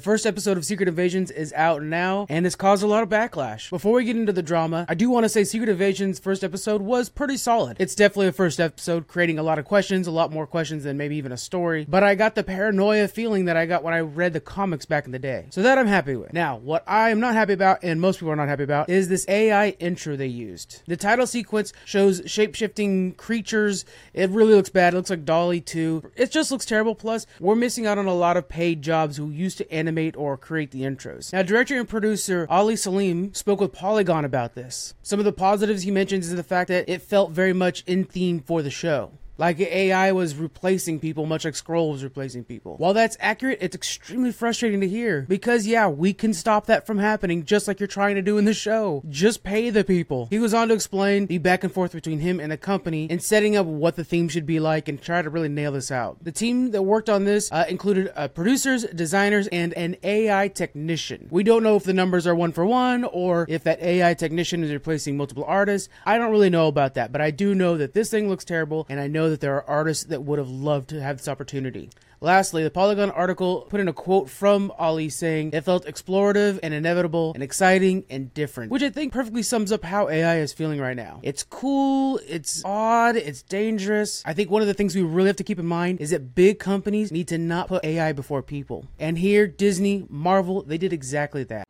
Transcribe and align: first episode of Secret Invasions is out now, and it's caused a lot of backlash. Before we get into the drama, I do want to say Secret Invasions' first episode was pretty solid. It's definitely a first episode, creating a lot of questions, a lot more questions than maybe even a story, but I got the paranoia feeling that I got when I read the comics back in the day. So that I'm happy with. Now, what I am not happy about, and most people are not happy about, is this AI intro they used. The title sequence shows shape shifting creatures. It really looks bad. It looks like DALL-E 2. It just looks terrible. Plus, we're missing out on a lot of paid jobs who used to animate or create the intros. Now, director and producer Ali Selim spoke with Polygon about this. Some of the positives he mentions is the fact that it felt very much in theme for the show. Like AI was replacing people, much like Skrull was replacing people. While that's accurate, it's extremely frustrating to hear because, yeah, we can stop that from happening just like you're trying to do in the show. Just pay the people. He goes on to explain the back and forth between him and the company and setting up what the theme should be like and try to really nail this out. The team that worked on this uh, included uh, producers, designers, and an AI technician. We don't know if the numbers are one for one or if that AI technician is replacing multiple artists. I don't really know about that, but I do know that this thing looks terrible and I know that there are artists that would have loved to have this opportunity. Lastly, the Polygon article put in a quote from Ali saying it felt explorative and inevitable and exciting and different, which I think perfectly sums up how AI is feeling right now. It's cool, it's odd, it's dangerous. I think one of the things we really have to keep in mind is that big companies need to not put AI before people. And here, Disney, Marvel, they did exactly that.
first 0.00 0.26
episode 0.26 0.56
of 0.56 0.64
Secret 0.64 0.88
Invasions 0.88 1.30
is 1.30 1.52
out 1.54 1.82
now, 1.82 2.26
and 2.28 2.46
it's 2.46 2.56
caused 2.56 2.82
a 2.82 2.86
lot 2.86 3.02
of 3.02 3.08
backlash. 3.08 3.70
Before 3.70 3.92
we 3.92 4.04
get 4.04 4.16
into 4.16 4.32
the 4.32 4.42
drama, 4.42 4.84
I 4.88 4.94
do 4.94 5.08
want 5.10 5.24
to 5.24 5.28
say 5.28 5.44
Secret 5.44 5.68
Invasions' 5.68 6.18
first 6.18 6.44
episode 6.44 6.82
was 6.82 7.08
pretty 7.08 7.36
solid. 7.36 7.76
It's 7.80 7.94
definitely 7.94 8.28
a 8.28 8.32
first 8.32 8.60
episode, 8.60 9.08
creating 9.08 9.38
a 9.38 9.42
lot 9.42 9.58
of 9.58 9.64
questions, 9.64 10.06
a 10.06 10.10
lot 10.10 10.30
more 10.30 10.46
questions 10.46 10.84
than 10.84 10.96
maybe 10.96 11.16
even 11.16 11.32
a 11.32 11.36
story, 11.36 11.86
but 11.88 12.02
I 12.02 12.14
got 12.14 12.34
the 12.34 12.44
paranoia 12.44 13.08
feeling 13.08 13.46
that 13.46 13.56
I 13.56 13.66
got 13.66 13.82
when 13.82 13.94
I 13.94 14.00
read 14.00 14.32
the 14.32 14.40
comics 14.40 14.84
back 14.84 15.06
in 15.06 15.12
the 15.12 15.18
day. 15.18 15.46
So 15.50 15.62
that 15.62 15.78
I'm 15.78 15.86
happy 15.86 16.16
with. 16.16 16.32
Now, 16.32 16.56
what 16.56 16.84
I 16.86 17.10
am 17.10 17.20
not 17.20 17.34
happy 17.34 17.52
about, 17.52 17.78
and 17.82 18.00
most 18.00 18.18
people 18.18 18.32
are 18.32 18.36
not 18.36 18.48
happy 18.48 18.64
about, 18.64 18.90
is 18.90 19.08
this 19.08 19.26
AI 19.28 19.70
intro 19.78 20.16
they 20.16 20.26
used. 20.26 20.82
The 20.86 20.96
title 20.96 21.26
sequence 21.26 21.72
shows 21.84 22.22
shape 22.26 22.54
shifting 22.54 23.14
creatures. 23.14 23.84
It 24.12 24.30
really 24.30 24.54
looks 24.54 24.68
bad. 24.68 24.92
It 24.92 24.96
looks 24.96 25.10
like 25.10 25.24
DALL-E 25.24 25.60
2. 25.60 26.12
It 26.16 26.30
just 26.30 26.50
looks 26.50 26.66
terrible. 26.66 26.94
Plus, 26.94 27.26
we're 27.40 27.56
missing 27.56 27.86
out 27.86 27.98
on 27.98 28.06
a 28.06 28.14
lot 28.14 28.36
of 28.36 28.48
paid 28.48 28.82
jobs 28.82 29.16
who 29.16 29.30
used 29.30 29.58
to 29.58 29.72
animate 29.72 29.85
or 30.16 30.36
create 30.36 30.70
the 30.70 30.82
intros. 30.82 31.32
Now, 31.32 31.42
director 31.42 31.78
and 31.78 31.88
producer 31.88 32.46
Ali 32.48 32.76
Selim 32.76 33.34
spoke 33.34 33.60
with 33.60 33.72
Polygon 33.72 34.24
about 34.24 34.54
this. 34.54 34.94
Some 35.02 35.18
of 35.18 35.24
the 35.24 35.32
positives 35.32 35.82
he 35.82 35.90
mentions 35.90 36.28
is 36.28 36.34
the 36.34 36.42
fact 36.42 36.68
that 36.68 36.88
it 36.88 37.02
felt 37.02 37.30
very 37.32 37.52
much 37.52 37.82
in 37.86 38.04
theme 38.04 38.40
for 38.40 38.62
the 38.62 38.70
show. 38.70 39.12
Like 39.38 39.60
AI 39.60 40.12
was 40.12 40.34
replacing 40.36 41.00
people, 41.00 41.26
much 41.26 41.44
like 41.44 41.54
Skrull 41.54 41.92
was 41.92 42.02
replacing 42.02 42.44
people. 42.44 42.76
While 42.76 42.94
that's 42.94 43.16
accurate, 43.20 43.58
it's 43.60 43.76
extremely 43.76 44.32
frustrating 44.32 44.80
to 44.80 44.88
hear 44.88 45.22
because, 45.28 45.66
yeah, 45.66 45.88
we 45.88 46.12
can 46.12 46.32
stop 46.32 46.66
that 46.66 46.86
from 46.86 46.98
happening 46.98 47.44
just 47.44 47.68
like 47.68 47.78
you're 47.78 47.86
trying 47.86 48.14
to 48.14 48.22
do 48.22 48.38
in 48.38 48.44
the 48.44 48.54
show. 48.54 49.02
Just 49.08 49.44
pay 49.44 49.70
the 49.70 49.84
people. 49.84 50.26
He 50.30 50.38
goes 50.38 50.54
on 50.54 50.68
to 50.68 50.74
explain 50.74 51.26
the 51.26 51.38
back 51.38 51.64
and 51.64 51.72
forth 51.72 51.92
between 51.92 52.20
him 52.20 52.40
and 52.40 52.50
the 52.50 52.56
company 52.56 53.08
and 53.10 53.22
setting 53.22 53.56
up 53.56 53.66
what 53.66 53.96
the 53.96 54.04
theme 54.04 54.28
should 54.28 54.46
be 54.46 54.60
like 54.60 54.88
and 54.88 55.00
try 55.00 55.20
to 55.20 55.28
really 55.28 55.48
nail 55.48 55.72
this 55.72 55.90
out. 55.90 56.22
The 56.22 56.32
team 56.32 56.70
that 56.70 56.82
worked 56.82 57.10
on 57.10 57.24
this 57.24 57.50
uh, 57.52 57.66
included 57.68 58.12
uh, 58.16 58.28
producers, 58.28 58.84
designers, 58.84 59.48
and 59.48 59.74
an 59.74 59.96
AI 60.02 60.48
technician. 60.48 61.28
We 61.30 61.42
don't 61.42 61.62
know 61.62 61.76
if 61.76 61.84
the 61.84 61.92
numbers 61.92 62.26
are 62.26 62.34
one 62.34 62.52
for 62.52 62.64
one 62.64 63.04
or 63.04 63.46
if 63.48 63.64
that 63.64 63.82
AI 63.82 64.14
technician 64.14 64.64
is 64.64 64.70
replacing 64.70 65.16
multiple 65.16 65.44
artists. 65.46 65.88
I 66.04 66.16
don't 66.18 66.30
really 66.30 66.50
know 66.50 66.68
about 66.68 66.94
that, 66.94 67.12
but 67.12 67.20
I 67.20 67.30
do 67.30 67.54
know 67.54 67.76
that 67.76 67.92
this 67.92 68.10
thing 68.10 68.28
looks 68.28 68.44
terrible 68.44 68.86
and 68.88 68.98
I 68.98 69.06
know 69.26 69.30
that 69.30 69.40
there 69.40 69.56
are 69.56 69.68
artists 69.68 70.04
that 70.04 70.22
would 70.22 70.38
have 70.38 70.48
loved 70.48 70.88
to 70.90 71.02
have 71.02 71.18
this 71.18 71.28
opportunity. 71.28 71.90
Lastly, 72.20 72.62
the 72.62 72.70
Polygon 72.70 73.10
article 73.10 73.66
put 73.68 73.78
in 73.78 73.88
a 73.88 73.92
quote 73.92 74.30
from 74.30 74.72
Ali 74.78 75.10
saying 75.10 75.50
it 75.52 75.64
felt 75.64 75.84
explorative 75.84 76.58
and 76.62 76.72
inevitable 76.72 77.32
and 77.34 77.42
exciting 77.42 78.04
and 78.08 78.32
different, 78.32 78.72
which 78.72 78.82
I 78.82 78.88
think 78.88 79.12
perfectly 79.12 79.42
sums 79.42 79.70
up 79.70 79.84
how 79.84 80.08
AI 80.08 80.38
is 80.38 80.54
feeling 80.54 80.80
right 80.80 80.96
now. 80.96 81.20
It's 81.22 81.42
cool, 81.42 82.18
it's 82.26 82.64
odd, 82.64 83.16
it's 83.16 83.42
dangerous. 83.42 84.22
I 84.24 84.32
think 84.32 84.50
one 84.50 84.62
of 84.62 84.68
the 84.68 84.74
things 84.74 84.94
we 84.94 85.02
really 85.02 85.26
have 85.26 85.36
to 85.36 85.44
keep 85.44 85.58
in 85.58 85.66
mind 85.66 86.00
is 86.00 86.10
that 86.10 86.34
big 86.34 86.58
companies 86.58 87.12
need 87.12 87.28
to 87.28 87.38
not 87.38 87.68
put 87.68 87.84
AI 87.84 88.12
before 88.12 88.42
people. 88.42 88.86
And 88.98 89.18
here, 89.18 89.46
Disney, 89.46 90.06
Marvel, 90.08 90.62
they 90.62 90.78
did 90.78 90.94
exactly 90.94 91.44
that. 91.44 91.68